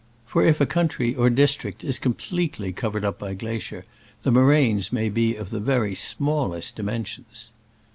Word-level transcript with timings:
For 0.25 0.43
if 0.43 0.59
a 0.59 0.65
country 0.65 1.13
or 1.13 1.29
district 1.29 1.83
is 1.83 1.99
completely 1.99 2.73
covered 2.73 3.05
up 3.05 3.19
by 3.19 3.35
glacier, 3.35 3.85
the 4.23 4.31
moraines 4.31 4.91
may 4.91 5.09
be 5.09 5.35
of 5.35 5.51
the 5.51 5.59
very 5.59 5.93
smallest 5.93 6.75
dimensions. 6.75 7.53